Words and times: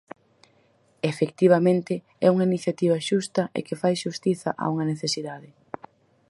Efectivamente, 1.11 1.93
é 2.25 2.27
unha 2.35 2.47
iniciativa 2.51 3.03
xusta 3.07 3.43
e 3.57 3.59
que 3.67 3.79
fai 3.81 3.93
xustiza 4.03 4.49
a 4.63 4.65
unha 4.73 4.85
necesidade. 4.91 5.49